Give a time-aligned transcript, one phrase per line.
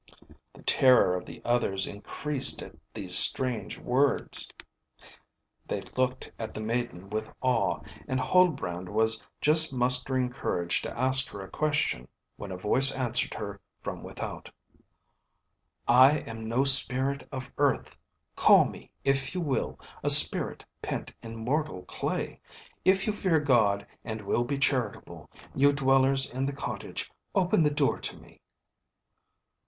[0.53, 4.51] The terror of the others increased at these strange words;
[5.67, 11.27] they looked at the maiden with awe, and Huldbrand was just mustering courage to ask
[11.27, 14.49] her a question, when a voice answered her from without:
[15.87, 17.95] "I am no spirit of earth;
[18.35, 22.39] call me, if you will, a spirit pent in mortal clay.
[22.83, 27.69] If you fear God, and will be charitable, you dwellers in the cottage, open the
[27.69, 28.41] door to me."